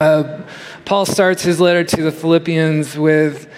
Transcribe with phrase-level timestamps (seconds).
[0.00, 0.42] Uh,
[0.84, 3.50] Paul starts his letter to the Philippians with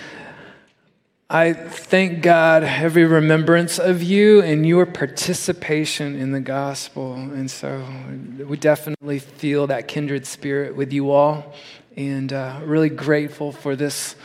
[1.28, 7.12] I thank God every remembrance of you and your participation in the gospel.
[7.12, 7.86] And so
[8.38, 11.52] we definitely feel that kindred spirit with you all
[11.94, 14.16] and uh, really grateful for this.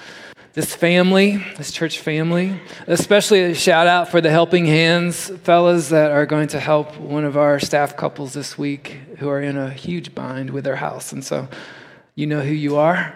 [0.54, 6.12] This family, this church family, especially a shout out for the helping hands fellas that
[6.12, 9.70] are going to help one of our staff couples this week who are in a
[9.70, 11.12] huge bind with their house.
[11.12, 11.50] And so
[12.16, 13.14] you know who you are.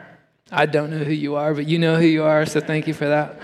[0.51, 2.93] I don't know who you are, but you know who you are, so thank you
[2.93, 3.39] for that.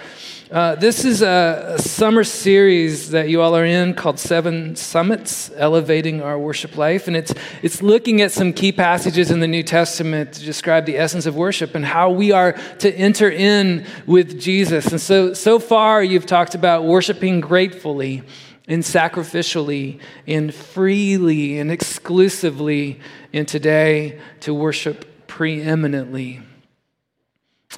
[0.52, 6.22] Uh, this is a, summer series that you all are in called Seven Summits Elevating
[6.22, 7.08] Our Worship Life.
[7.08, 10.98] And it's, it's looking at some key passages in the New Testament to describe the
[10.98, 14.88] essence of worship and how we are to enter in with Jesus.
[14.88, 18.24] And so, so far, you've talked about worshiping gratefully
[18.68, 23.00] and sacrificially and freely and exclusively,
[23.32, 26.40] and today to worship preeminently.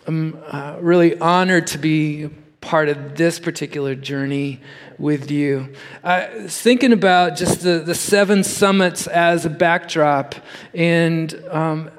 [0.06, 2.30] I'm uh, really honored to be
[2.62, 4.62] part of this particular journey
[5.00, 5.74] with you.
[6.04, 10.36] I thinking about just the, the seven summits as a backdrop,
[10.76, 11.90] and um,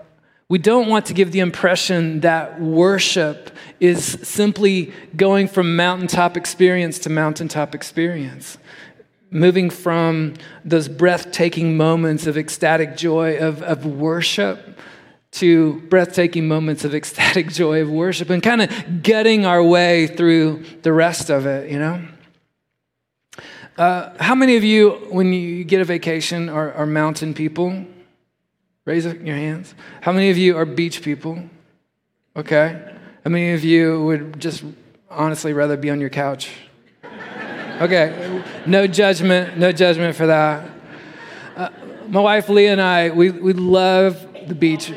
[0.48, 3.50] we don't want to give the impression that worship
[3.80, 8.58] is simply going from mountaintop experience to mountaintop experience
[9.30, 10.34] moving from
[10.64, 14.78] those breathtaking moments of ecstatic joy of, of worship
[15.30, 20.64] to breathtaking moments of ecstatic joy of worship and kind of getting our way through
[20.82, 22.02] the rest of it, you know?
[23.76, 27.86] Uh, how many of you, when you get a vacation, are, are mountain people?
[28.84, 29.74] Raise your hands.
[30.00, 31.38] How many of you are beach people?
[32.34, 32.96] Okay.
[33.22, 34.64] How many of you would just
[35.10, 36.50] honestly rather be on your couch?
[37.80, 38.42] Okay.
[38.66, 40.68] No judgment, no judgment for that.
[41.54, 41.68] Uh,
[42.08, 44.92] my wife Leah and I, we, we love the beach.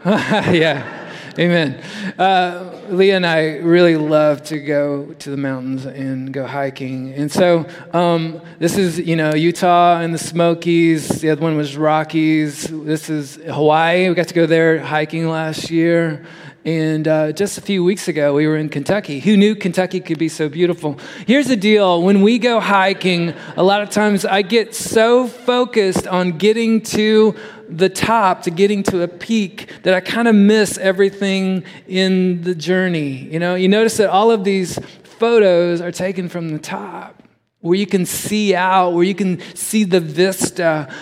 [0.04, 1.06] yeah.
[1.36, 1.82] Amen.
[2.16, 7.12] Uh, Leah and I really love to go to the mountains and go hiking.
[7.14, 11.08] And so um, this is, you know, Utah and the Smokies.
[11.08, 12.68] The other one was Rockies.
[12.68, 14.08] This is Hawaii.
[14.08, 16.24] We got to go there hiking last year.
[16.64, 19.20] And uh, just a few weeks ago, we were in Kentucky.
[19.20, 20.98] Who knew Kentucky could be so beautiful?
[21.26, 26.06] Here's the deal when we go hiking, a lot of times I get so focused
[26.06, 27.34] on getting to
[27.68, 32.54] the top to getting to a peak that I kind of miss everything in the
[32.54, 33.28] journey.
[33.32, 37.22] You know, you notice that all of these photos are taken from the top
[37.60, 40.92] where you can see out, where you can see the vista.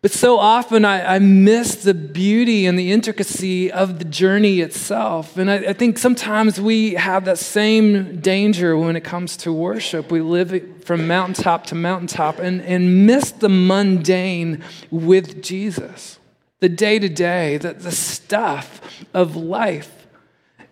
[0.00, 5.36] But so often I, I, miss the beauty and the intricacy of the journey itself.
[5.36, 10.12] And I, I, think sometimes we have that same danger when it comes to worship.
[10.12, 16.20] We live from mountaintop to mountaintop and, and miss the mundane with Jesus,
[16.60, 18.80] the day to day, the stuff
[19.12, 19.98] of life.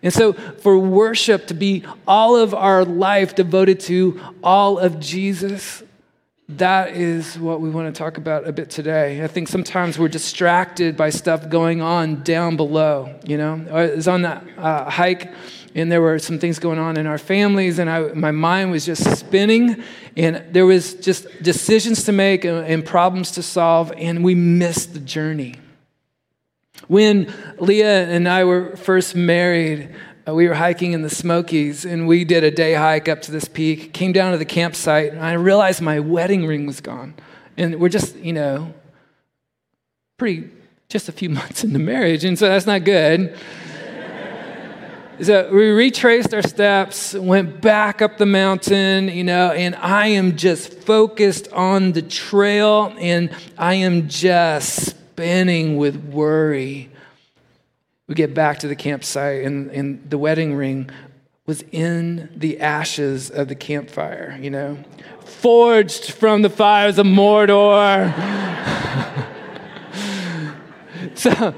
[0.03, 5.83] And so, for worship to be all of our life devoted to all of Jesus,
[6.49, 9.21] that is what we want to talk about a bit today.
[9.21, 13.13] I think sometimes we're distracted by stuff going on down below.
[13.25, 15.33] You know, I was on that uh, hike,
[15.75, 18.85] and there were some things going on in our families, and I, my mind was
[18.85, 19.83] just spinning,
[20.15, 24.93] and there was just decisions to make and, and problems to solve, and we missed
[24.93, 25.55] the journey.
[26.87, 29.93] When Leah and I were first married,
[30.27, 33.31] uh, we were hiking in the Smokies and we did a day hike up to
[33.31, 37.13] this peak, came down to the campsite, and I realized my wedding ring was gone.
[37.55, 38.73] And we're just, you know,
[40.17, 40.49] pretty,
[40.89, 43.37] just a few months into marriage, and so that's not good.
[45.21, 50.35] so we retraced our steps, went back up the mountain, you know, and I am
[50.35, 56.91] just focused on the trail and I am just spinning with worry
[58.07, 60.89] we get back to the campsite, and, and the wedding ring
[61.45, 64.77] was in the ashes of the campfire, you know,
[65.25, 68.13] forged from the fires of Mordor.
[71.15, 71.53] so,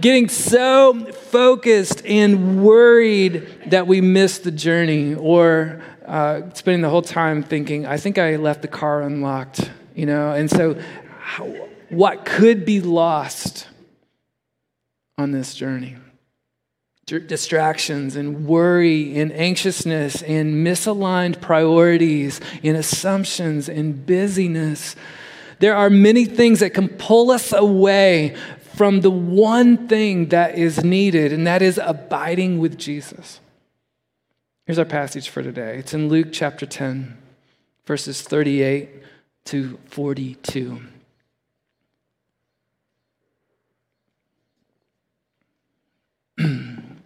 [0.00, 7.02] getting so focused and worried that we missed the journey, or uh, spending the whole
[7.02, 10.80] time thinking, I think I left the car unlocked, you know, and so
[11.20, 11.44] how,
[11.90, 13.68] what could be lost
[15.18, 15.96] on this journey.
[17.06, 24.96] Distractions and worry and anxiousness and misaligned priorities and assumptions and busyness.
[25.58, 28.36] There are many things that can pull us away
[28.74, 33.40] from the one thing that is needed, and that is abiding with Jesus.
[34.66, 35.76] Here's our passage for today.
[35.78, 37.18] It's in Luke chapter 10,
[37.84, 38.88] verses 38
[39.46, 40.80] to 42.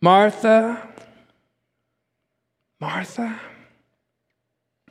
[0.00, 0.88] Martha,
[2.80, 3.40] Martha.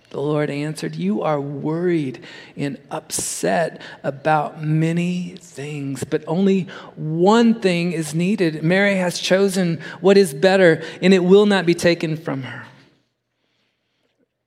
[0.10, 2.24] The Lord answered, You are worried
[2.56, 6.64] and upset about many things, but only
[6.96, 8.64] one thing is needed.
[8.64, 12.66] Mary has chosen what is better, and it will not be taken from her.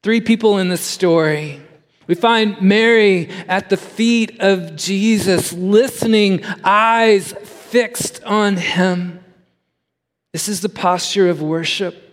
[0.02, 1.60] Three people in this story.
[2.06, 9.17] We find Mary at the feet of Jesus, listening, eyes fixed on him.
[10.32, 12.04] This is the posture of worship.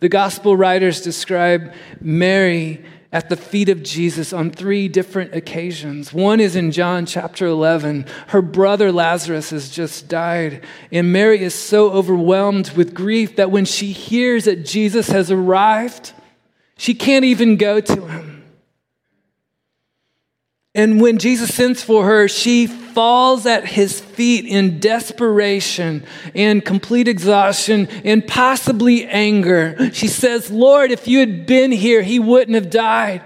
[0.00, 6.12] The gospel writers describe Mary at the feet of Jesus on three different occasions.
[6.12, 8.04] One is in John chapter 11.
[8.28, 13.64] Her brother Lazarus has just died, and Mary is so overwhelmed with grief that when
[13.64, 16.12] she hears that Jesus has arrived,
[16.76, 18.44] she can't even go to him.
[20.74, 22.66] And when Jesus sends for her, she
[22.96, 26.02] falls at his feet in desperation
[26.34, 29.90] and complete exhaustion and possibly anger.
[29.92, 33.20] She says, Lord, if you had been here, he wouldn't have died.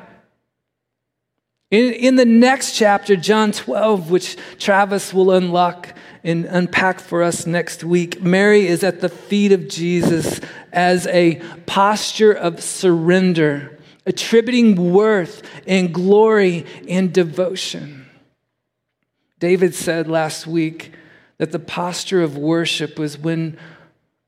[1.70, 5.94] In, in the next chapter, John 12, which Travis will unlock
[6.24, 10.40] and unpack for us next week, Mary is at the feet of Jesus
[10.72, 11.36] as a
[11.66, 17.99] posture of surrender attributing worth and glory and devotion.
[19.40, 20.92] David said last week
[21.38, 23.58] that the posture of worship was when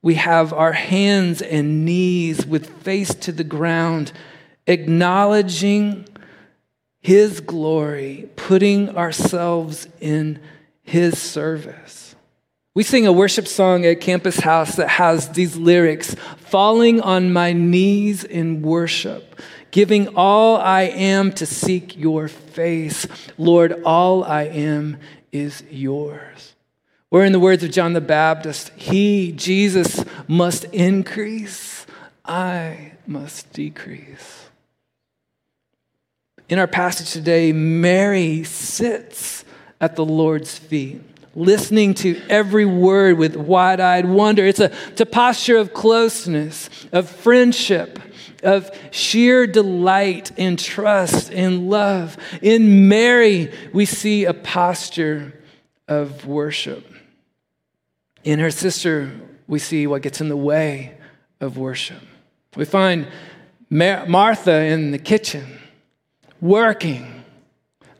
[0.00, 4.10] we have our hands and knees with face to the ground,
[4.66, 6.08] acknowledging
[7.00, 10.40] His glory, putting ourselves in
[10.82, 12.16] His service.
[12.74, 17.52] We sing a worship song at Campus House that has these lyrics falling on my
[17.52, 19.38] knees in worship
[19.72, 23.08] giving all I am to seek your face.
[23.36, 24.98] Lord, all I am
[25.32, 26.54] is yours.
[27.10, 31.84] Or, in the words of John the Baptist, He, Jesus, must increase,
[32.24, 34.46] I must decrease.
[36.48, 39.44] In our passage today, Mary sits
[39.80, 41.02] at the Lord's feet
[41.34, 44.44] listening to every word with wide eyed wonder.
[44.44, 47.98] It's a, it's a posture of closeness, of friendship,
[48.42, 52.16] of sheer delight and trust and love.
[52.40, 55.32] In Mary, we see a posture
[55.88, 56.86] of worship.
[58.24, 59.12] In her sister,
[59.46, 60.96] we see what gets in the way
[61.40, 62.00] of worship.
[62.56, 63.08] We find
[63.68, 65.58] Mar- Martha in the kitchen,
[66.40, 67.24] working,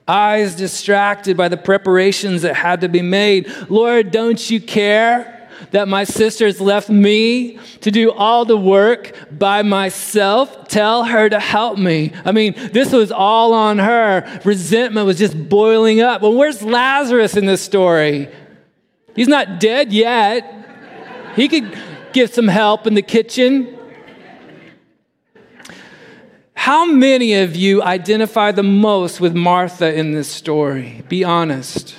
[0.07, 3.51] eyes distracted by the preparations that had to be made.
[3.69, 5.32] Lord, don't you care?
[5.71, 10.69] That my sisters left me to do all the work by myself.
[10.69, 12.13] Tell her to help me.
[12.25, 14.41] I mean, this was all on her.
[14.45, 16.23] Resentment was just boiling up.
[16.23, 18.29] Well, where's Lazarus in this story?
[19.15, 21.33] He's not dead yet.
[21.37, 21.79] He could
[22.13, 23.79] give some help in the kitchen.
[26.55, 31.03] How many of you identify the most with Martha in this story?
[31.09, 31.97] Be honest.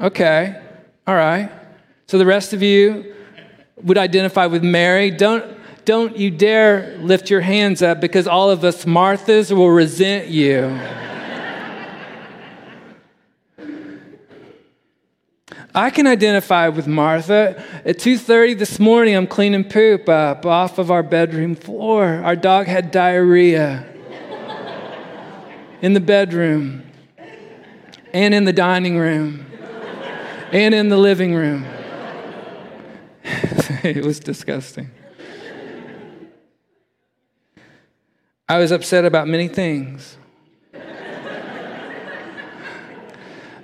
[0.00, 0.60] Okay.
[1.06, 1.50] All right.
[2.06, 3.14] So the rest of you
[3.82, 5.10] would identify with Mary.
[5.10, 5.44] Don't,
[5.84, 10.80] don't you dare lift your hands up because all of us Marthas will resent you.
[15.76, 17.62] I can identify with Martha.
[17.84, 22.22] At 2:30 this morning, I'm cleaning poop up off of our bedroom floor.
[22.24, 23.84] Our dog had diarrhea
[25.82, 26.84] in the bedroom
[28.12, 29.44] and in the dining room
[30.54, 31.66] and in the living room.
[33.82, 34.88] it was disgusting.
[38.48, 40.16] I was upset about many things.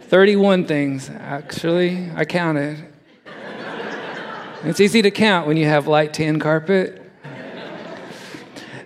[0.01, 2.11] 31 things, actually.
[2.17, 2.85] I counted.
[4.65, 7.01] It's easy to count when you have light tan carpet.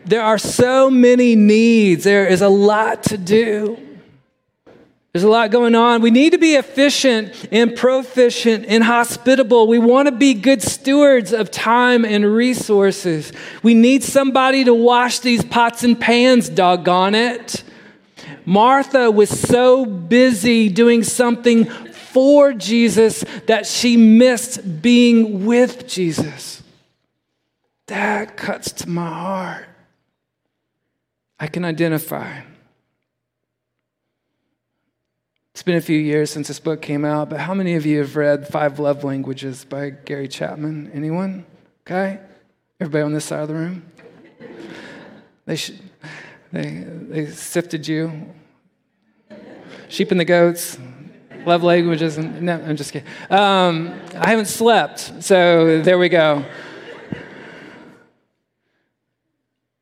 [0.04, 3.83] There are so many needs, there is a lot to do.
[5.14, 6.02] There's a lot going on.
[6.02, 9.68] We need to be efficient and proficient and hospitable.
[9.68, 13.32] We want to be good stewards of time and resources.
[13.62, 17.62] We need somebody to wash these pots and pans, doggone it.
[18.44, 26.60] Martha was so busy doing something for Jesus that she missed being with Jesus.
[27.86, 29.68] That cuts to my heart.
[31.38, 32.40] I can identify.
[35.54, 37.98] It's been a few years since this book came out, but how many of you
[37.98, 40.90] have read Five Love Languages by Gary Chapman?
[40.92, 41.46] Anyone?
[41.86, 42.18] Okay.
[42.80, 43.84] Everybody on this side of the room?
[45.46, 45.74] They, sh-
[46.50, 48.34] they, they sifted you.
[49.88, 50.76] Sheep and the goats,
[51.46, 52.18] love languages.
[52.18, 53.08] And, no, I'm just kidding.
[53.30, 56.44] Um, I haven't slept, so there we go.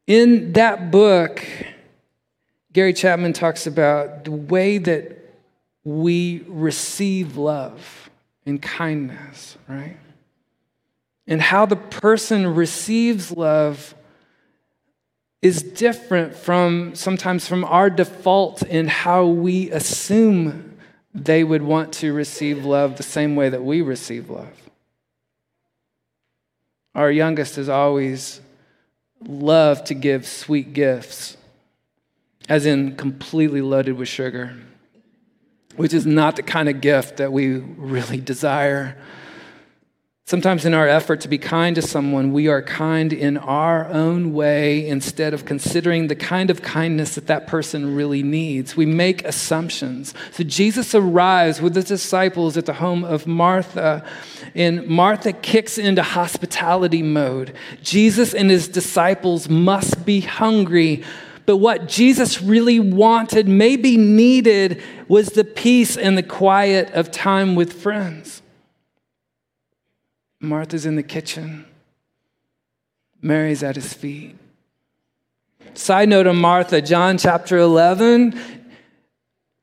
[0.07, 1.43] In that book,
[2.75, 5.22] Gary Chapman talks about the way that
[5.85, 8.11] we receive love
[8.47, 9.97] and kindness, right?
[11.27, 13.95] And how the person receives love
[15.41, 20.77] is different from sometimes from our default in how we assume
[21.15, 24.71] they would want to receive love the same way that we receive love.
[26.95, 28.41] Our youngest has always
[29.21, 31.37] loved to give sweet gifts,
[32.49, 34.57] as in completely loaded with sugar
[35.77, 38.97] which is not the kind of gift that we really desire.
[40.25, 44.33] Sometimes, in our effort to be kind to someone, we are kind in our own
[44.33, 48.77] way instead of considering the kind of kindness that that person really needs.
[48.77, 50.15] We make assumptions.
[50.31, 54.07] So, Jesus arrives with the disciples at the home of Martha,
[54.55, 57.55] and Martha kicks into hospitality mode.
[57.83, 61.03] Jesus and his disciples must be hungry
[61.47, 67.55] but what Jesus really wanted, maybe needed, was the peace and the quiet of time
[67.55, 68.43] with friends.
[70.41, 71.67] Martha's in the kitchen,
[73.21, 74.37] Mary's at his feet.
[75.75, 78.39] Side note on Martha, John chapter 11,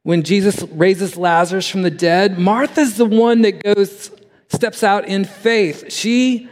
[0.03, 4.11] when Jesus raises Lazarus from the dead, Martha's the one that goes,
[4.47, 5.91] steps out in faith.
[5.91, 6.49] She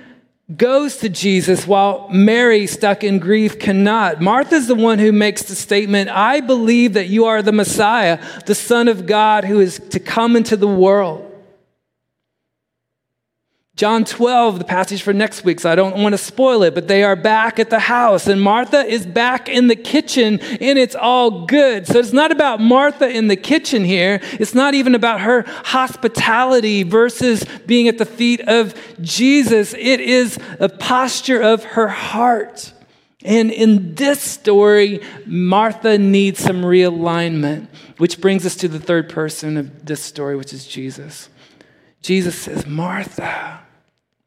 [0.55, 4.21] goes to Jesus while Mary, stuck in grief, cannot.
[4.21, 8.55] Martha's the one who makes the statement, I believe that you are the Messiah, the
[8.55, 11.26] Son of God who is to come into the world.
[13.77, 16.87] John 12, the passage for next week, so I don't want to spoil it, but
[16.87, 20.95] they are back at the house, and Martha is back in the kitchen, and it's
[20.95, 21.85] all good.
[21.85, 24.19] So it's not about Martha in the kitchen here.
[24.39, 29.75] It's not even about her hospitality versus being at the feet of Jesus.
[29.75, 32.73] It is a posture of her heart.
[33.23, 37.67] And in this story, Martha needs some realignment,
[37.97, 41.29] which brings us to the third person of this story, which is Jesus.
[42.01, 43.65] Jesus says, Martha,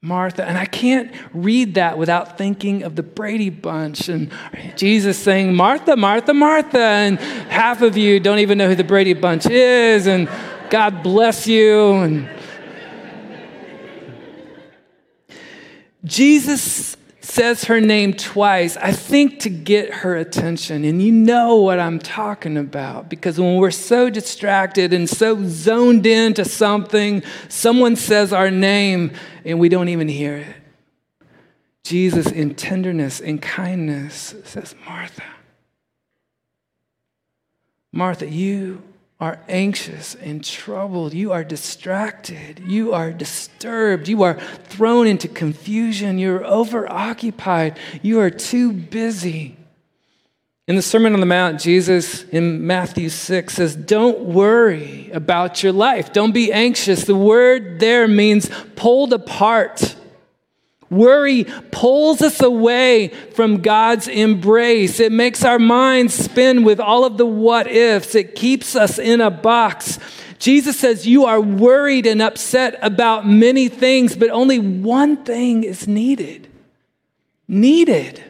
[0.02, 0.46] Martha.
[0.46, 4.32] And I can't read that without thinking of the Brady Bunch and
[4.74, 6.78] Jesus saying, Martha, Martha, Martha.
[6.78, 10.26] And half of you don't even know who the Brady Bunch is, and
[10.70, 11.92] God bless you.
[11.96, 12.30] And
[16.02, 16.96] Jesus
[17.30, 20.84] says her name twice, I think to get her attention.
[20.84, 26.06] And you know what I'm talking about because when we're so distracted and so zoned
[26.06, 29.12] into something, someone says our name
[29.44, 30.56] and we don't even hear it.
[31.84, 35.22] Jesus, in tenderness and kindness, says, Martha,
[37.92, 38.82] Martha, you
[39.20, 41.12] are anxious and troubled.
[41.12, 42.60] You are distracted.
[42.60, 44.08] You are disturbed.
[44.08, 46.18] You are thrown into confusion.
[46.18, 47.76] You're overoccupied.
[48.02, 49.56] You are too busy.
[50.66, 55.72] In the Sermon on the Mount, Jesus in Matthew 6 says, Don't worry about your
[55.72, 56.12] life.
[56.12, 57.04] Don't be anxious.
[57.04, 59.96] The word there means pulled apart.
[60.90, 64.98] Worry pulls us away from God's embrace.
[64.98, 68.16] It makes our minds spin with all of the what ifs.
[68.16, 70.00] It keeps us in a box.
[70.40, 75.86] Jesus says, You are worried and upset about many things, but only one thing is
[75.86, 76.48] needed.
[77.46, 78.24] Needed.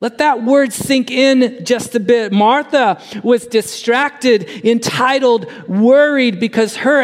[0.00, 2.30] Let that word sink in just a bit.
[2.30, 7.00] Martha was distracted, entitled, worried because her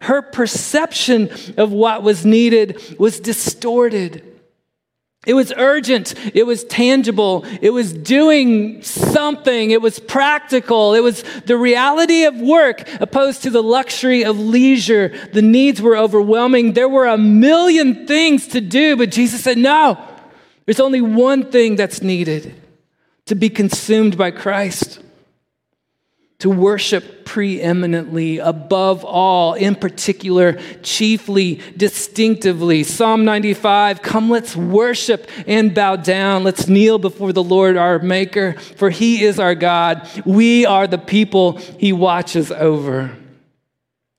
[0.00, 4.24] her perception of what was needed was distorted.
[5.26, 6.14] It was urgent.
[6.34, 7.44] It was tangible.
[7.60, 9.72] It was doing something.
[9.72, 10.94] It was practical.
[10.94, 15.12] It was the reality of work opposed to the luxury of leisure.
[15.32, 16.72] The needs were overwhelming.
[16.72, 20.02] There were a million things to do, but Jesus said, No,
[20.64, 22.54] there's only one thing that's needed
[23.26, 25.00] to be consumed by Christ
[26.38, 32.84] to worship preeminently, above all, in particular, chiefly, distinctively.
[32.84, 36.44] Psalm 95 Come, let's worship and bow down.
[36.44, 40.08] Let's kneel before the Lord our Maker, for he is our God.
[40.24, 43.16] We are the people he watches over.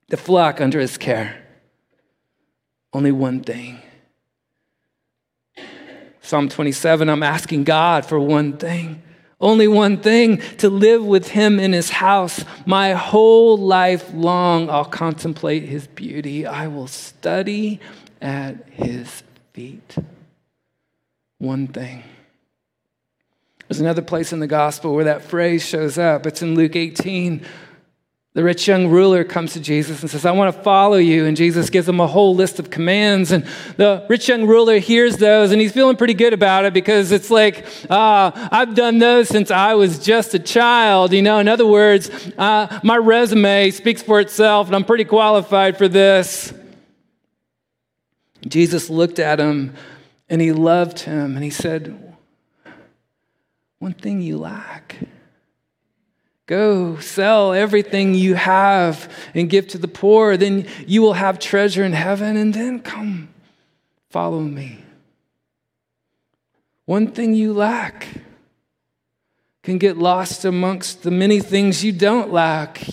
[0.08, 1.40] the flock under his care.
[2.92, 3.80] Only one thing.
[6.20, 9.02] Psalm 27, I'm asking God for one thing.
[9.40, 12.44] Only one thing to live with him in his house.
[12.66, 16.46] My whole life long, I'll contemplate his beauty.
[16.46, 17.80] I will study
[18.20, 19.22] at his
[19.54, 19.96] feet.
[21.38, 22.02] One thing.
[23.66, 26.26] There's another place in the gospel where that phrase shows up.
[26.26, 27.42] It's in Luke 18.
[28.32, 31.26] The rich young ruler comes to Jesus and says, I want to follow you.
[31.26, 33.32] And Jesus gives him a whole list of commands.
[33.32, 33.44] And
[33.76, 37.28] the rich young ruler hears those and he's feeling pretty good about it because it's
[37.28, 41.12] like, uh, I've done those since I was just a child.
[41.12, 42.08] You know, in other words,
[42.38, 46.54] uh, my resume speaks for itself and I'm pretty qualified for this.
[48.46, 49.74] Jesus looked at him
[50.28, 52.14] and he loved him and he said,
[53.80, 54.96] One thing you lack.
[56.50, 60.36] Go sell everything you have and give to the poor.
[60.36, 63.28] Then you will have treasure in heaven, and then come
[64.08, 64.82] follow me.
[66.86, 68.08] One thing you lack
[69.62, 72.84] can get lost amongst the many things you don't lack.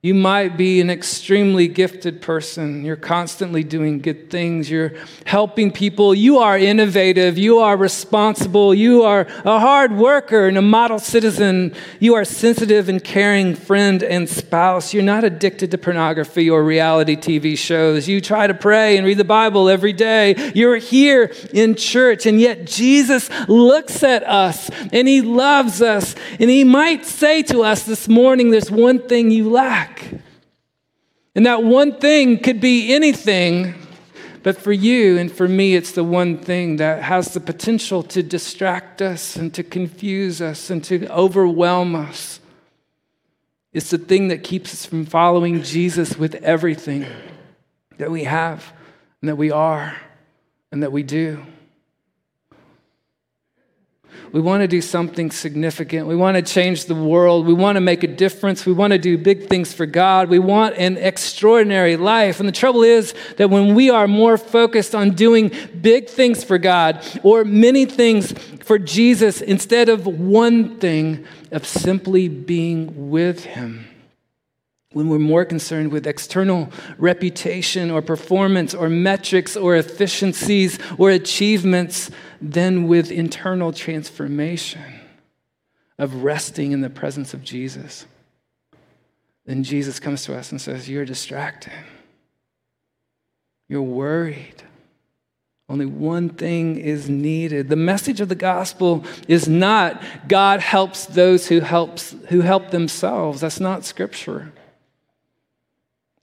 [0.00, 2.84] You might be an extremely gifted person.
[2.84, 4.70] You're constantly doing good things.
[4.70, 4.92] You're
[5.26, 6.14] helping people.
[6.14, 7.36] You are innovative.
[7.36, 8.72] You are responsible.
[8.72, 11.74] You are a hard worker and a model citizen.
[11.98, 14.94] You are sensitive and caring friend and spouse.
[14.94, 18.06] You're not addicted to pornography or reality TV shows.
[18.06, 20.52] You try to pray and read the Bible every day.
[20.54, 26.14] You're here in church, and yet Jesus looks at us and he loves us.
[26.38, 29.88] And he might say to us this morning, There's one thing you lack.
[31.38, 33.74] And that one thing could be anything,
[34.42, 38.24] but for you and for me, it's the one thing that has the potential to
[38.24, 42.40] distract us and to confuse us and to overwhelm us.
[43.72, 47.06] It's the thing that keeps us from following Jesus with everything
[47.98, 48.72] that we have
[49.22, 49.96] and that we are
[50.72, 51.46] and that we do.
[54.32, 56.06] We want to do something significant.
[56.06, 57.46] We want to change the world.
[57.46, 58.66] We want to make a difference.
[58.66, 60.28] We want to do big things for God.
[60.28, 62.40] We want an extraordinary life.
[62.40, 66.58] And the trouble is that when we are more focused on doing big things for
[66.58, 73.86] God or many things for Jesus instead of one thing of simply being with Him,
[74.92, 82.10] when we're more concerned with external reputation or performance or metrics or efficiencies or achievements
[82.40, 84.82] than with internal transformation
[85.98, 88.06] of resting in the presence of Jesus.
[89.44, 91.72] Then Jesus comes to us and says, You're distracted.
[93.68, 94.62] You're worried.
[95.68, 97.68] Only one thing is needed.
[97.68, 103.42] The message of the gospel is not God helps those who, helps, who help themselves.
[103.42, 104.50] That's not scripture.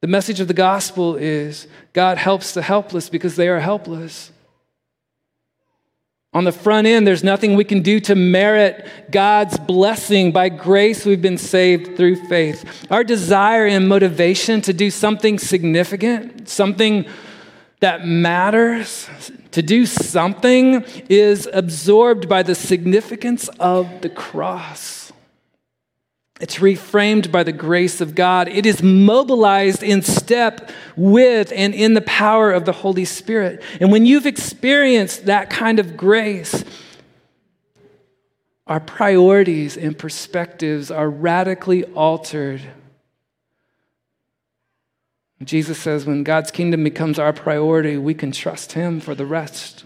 [0.01, 4.31] The message of the gospel is God helps the helpless because they are helpless.
[6.35, 10.33] On the front end, there's nothing we can do to merit God's blessing.
[10.33, 12.85] By grace, we've been saved through faith.
[12.91, 17.05] Our desire and motivation to do something significant, something
[17.79, 19.09] that matters,
[19.51, 25.04] to do something, is absorbed by the significance of the cross.
[26.41, 28.49] It's reframed by the grace of God.
[28.49, 33.63] It is mobilized in step with and in the power of the Holy Spirit.
[33.79, 36.65] And when you've experienced that kind of grace,
[38.67, 42.61] our priorities and perspectives are radically altered.
[45.41, 49.84] Jesus says when God's kingdom becomes our priority, we can trust Him for the rest.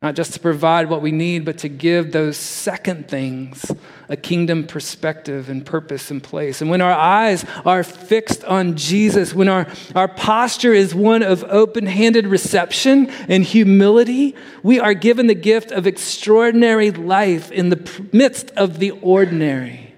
[0.00, 3.68] Not just to provide what we need, but to give those second things
[4.08, 6.60] a kingdom perspective and purpose and place.
[6.60, 11.42] And when our eyes are fixed on Jesus, when our, our posture is one of
[11.44, 18.08] open handed reception and humility, we are given the gift of extraordinary life in the
[18.12, 19.94] midst of the ordinary,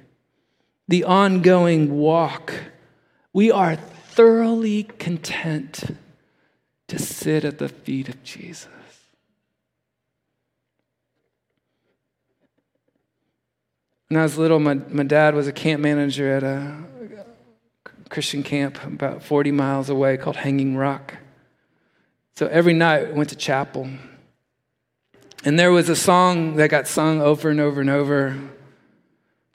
[0.89, 2.55] the ongoing walk.
[3.35, 5.95] We are thoroughly content
[6.89, 8.67] to sit at the feet of Jesus.
[14.11, 16.77] When I was little, my, my dad was a camp manager at a
[18.09, 21.19] Christian camp about 40 miles away called Hanging Rock.
[22.35, 23.89] So every night we went to chapel.
[25.45, 28.37] And there was a song that got sung over and over and over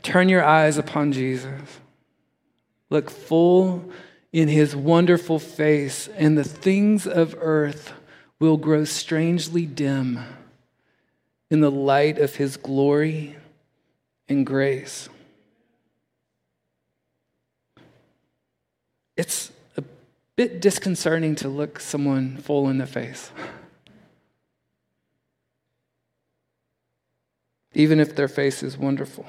[0.04, 1.82] Turn your eyes upon Jesus.
[2.90, 3.92] Look full
[4.32, 7.92] in his wonderful face, and the things of earth
[8.40, 10.20] will grow strangely dim
[11.52, 13.36] in the light of his glory
[14.28, 15.10] and grace.
[19.18, 19.84] It's a
[20.36, 23.32] bit disconcerting to look someone full in the face.
[27.74, 29.26] Even if their face is wonderful.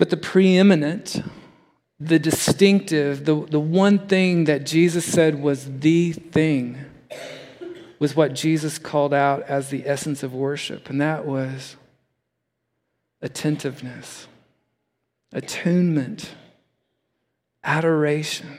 [0.00, 1.22] But the preeminent,
[1.98, 6.86] the distinctive, the, the one thing that Jesus said was the thing,
[8.00, 11.76] was what Jesus called out as the essence of worship, and that was
[13.22, 14.26] attentiveness,
[15.32, 16.34] attunement,
[17.62, 18.58] adoration,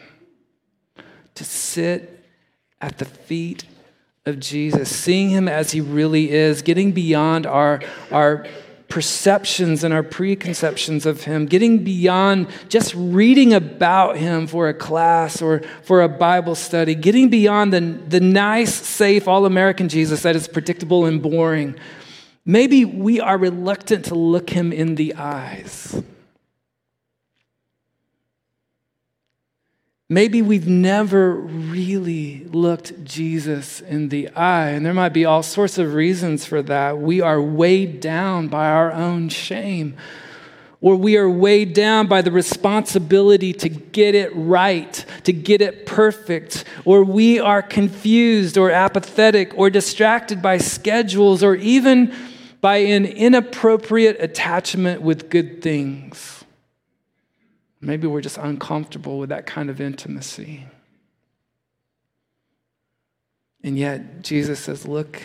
[1.34, 2.24] to sit
[2.80, 3.66] at the feet
[4.28, 8.46] of Jesus, seeing him as he really is, getting beyond our, our
[8.92, 15.42] perceptions and our preconceptions of him, getting beyond just reading about him for a class
[15.42, 20.36] or for a Bible study, getting beyond the, the nice, safe, all American Jesus that
[20.36, 21.74] is predictable and boring.
[22.46, 26.04] Maybe we are reluctant to look him in the eyes.
[30.12, 35.78] Maybe we've never really looked Jesus in the eye, and there might be all sorts
[35.78, 36.98] of reasons for that.
[36.98, 39.96] We are weighed down by our own shame,
[40.82, 45.86] or we are weighed down by the responsibility to get it right, to get it
[45.86, 52.14] perfect, or we are confused or apathetic or distracted by schedules or even
[52.60, 56.41] by an inappropriate attachment with good things.
[57.82, 60.68] Maybe we're just uncomfortable with that kind of intimacy.
[63.64, 65.22] And yet, Jesus says, Look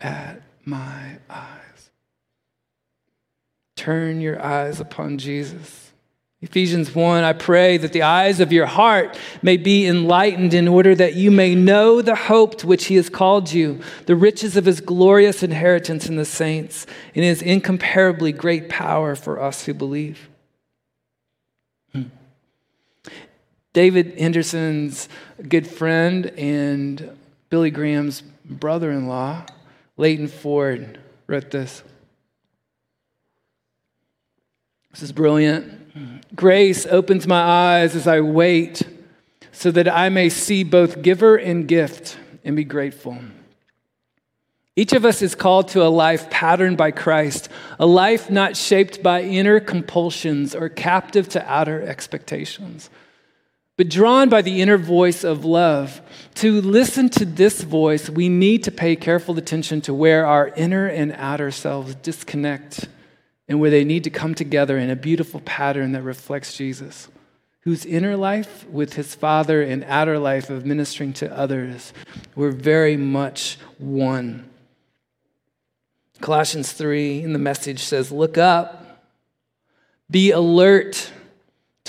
[0.00, 1.90] at my eyes.
[3.76, 5.92] Turn your eyes upon Jesus.
[6.40, 10.94] Ephesians 1 I pray that the eyes of your heart may be enlightened in order
[10.94, 14.64] that you may know the hope to which he has called you, the riches of
[14.64, 20.28] his glorious inheritance in the saints, and his incomparably great power for us who believe.
[23.72, 25.08] David Henderson's
[25.48, 27.16] good friend and
[27.50, 29.44] Billy Graham's brother in law,
[29.96, 31.82] Leighton Ford, wrote this.
[34.90, 36.34] This is brilliant.
[36.34, 38.82] Grace opens my eyes as I wait
[39.52, 43.18] so that I may see both giver and gift and be grateful.
[44.76, 47.48] Each of us is called to a life patterned by Christ,
[47.80, 52.88] a life not shaped by inner compulsions or captive to outer expectations
[53.78, 56.02] but drawn by the inner voice of love.
[56.34, 60.88] To listen to this voice, we need to pay careful attention to where our inner
[60.88, 62.88] and outer selves disconnect
[63.46, 67.08] and where they need to come together in a beautiful pattern that reflects Jesus,
[67.60, 71.92] whose inner life with his Father and outer life of ministering to others
[72.34, 74.50] were very much one.
[76.20, 79.04] Colossians 3 in the message says, Look up,
[80.10, 81.12] be alert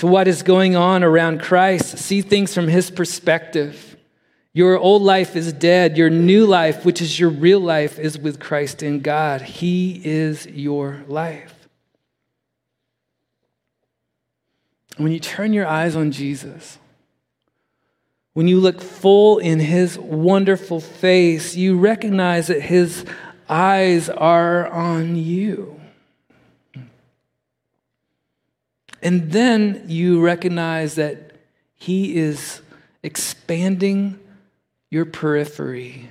[0.00, 1.98] to what is going on around Christ.
[1.98, 3.98] See things from his perspective.
[4.54, 5.98] Your old life is dead.
[5.98, 9.42] Your new life, which is your real life, is with Christ in God.
[9.42, 11.68] He is your life.
[14.96, 16.78] When you turn your eyes on Jesus,
[18.32, 23.04] when you look full in his wonderful face, you recognize that his
[23.50, 25.79] eyes are on you.
[29.02, 31.32] And then you recognize that
[31.74, 32.60] He is
[33.02, 34.18] expanding
[34.90, 36.10] your periphery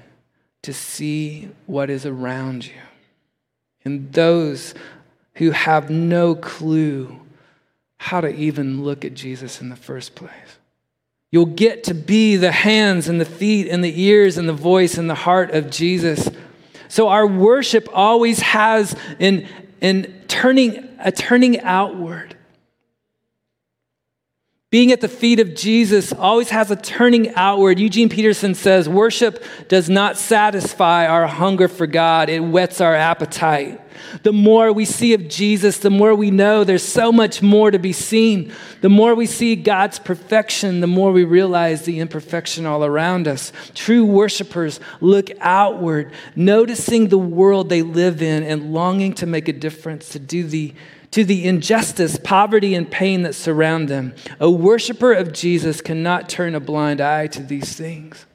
[0.63, 2.73] to see what is around you.
[3.85, 4.73] And those
[5.35, 7.19] who have no clue
[7.97, 10.31] how to even look at Jesus in the first place.
[11.31, 14.97] You'll get to be the hands and the feet and the ears and the voice
[14.97, 16.29] and the heart of Jesus.
[16.87, 19.47] So our worship always has an,
[19.81, 22.35] an turning, a turning outward.
[24.71, 27.79] Being at the feet of Jesus always has a turning outward.
[27.79, 33.81] Eugene Peterson says, Worship does not satisfy our hunger for God, it whets our appetite.
[34.21, 37.79] The more we see of Jesus, the more we know there's so much more to
[37.79, 38.53] be seen.
[38.81, 43.51] The more we see God's perfection, the more we realize the imperfection all around us.
[43.73, 49.53] True worshipers look outward, noticing the world they live in and longing to make a
[49.53, 50.75] difference, to do the
[51.11, 54.13] to the injustice, poverty, and pain that surround them.
[54.39, 58.25] A worshiper of Jesus cannot turn a blind eye to these things.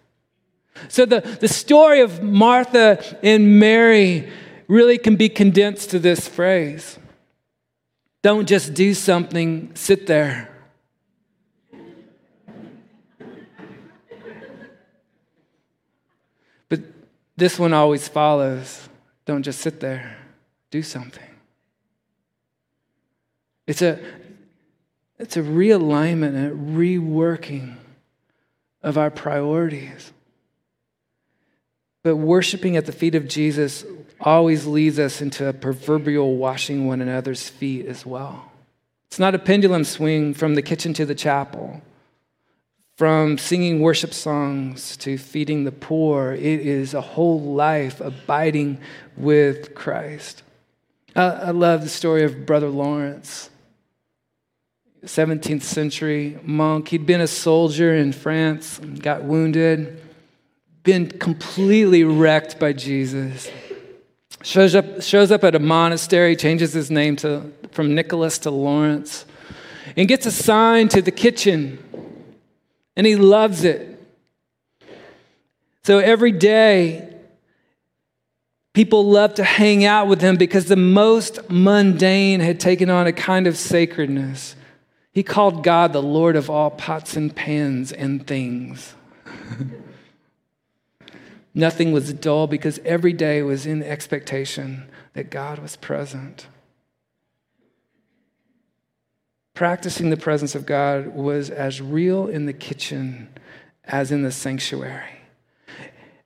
[0.89, 4.29] So, the, the story of Martha and Mary
[4.67, 6.99] really can be condensed to this phrase
[8.23, 10.51] Don't just do something, sit there.
[16.69, 16.81] But
[17.37, 18.89] this one always follows
[19.27, 20.19] don't just sit there,
[20.71, 21.34] do something.
[23.67, 23.99] It's a,
[25.19, 27.77] It's a realignment and a reworking
[28.83, 30.13] of our priorities.
[32.03, 33.85] But worshiping at the feet of Jesus
[34.21, 38.53] always leads us into a proverbial washing one another's feet as well.
[39.07, 41.81] It's not a pendulum swing from the kitchen to the chapel,
[42.97, 46.33] from singing worship songs to feeding the poor.
[46.33, 48.81] It is a whole life abiding
[49.17, 50.43] with Christ.
[51.15, 53.51] I, I love the story of Brother Lawrence.
[55.05, 56.89] 17th century monk.
[56.89, 60.01] He'd been a soldier in France, got wounded,
[60.83, 63.51] been completely wrecked by Jesus.
[64.43, 69.25] Shows up, shows up at a monastery, changes his name to, from Nicholas to Lawrence,
[69.97, 71.79] and gets assigned to the kitchen.
[72.97, 73.91] And he loves it.
[75.85, 77.15] So every day,
[78.75, 83.13] people love to hang out with him because the most mundane had taken on a
[83.13, 84.57] kind of sacredness.
[85.15, 88.97] He called God the Lord of all pots and pans and things.
[91.55, 96.49] Nothing was dull because every day was in expectation that God was present.
[99.55, 103.29] Practicing the presence of God was as real in the kitchen
[103.85, 105.21] as in the sanctuary.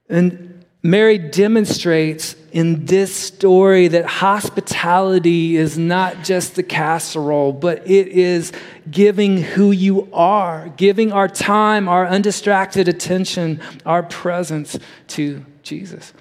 [0.09, 8.07] And Mary demonstrates in this story that hospitality is not just the casserole, but it
[8.07, 8.53] is
[8.89, 16.13] giving who you are, giving our time, our undistracted attention, our presence to Jesus.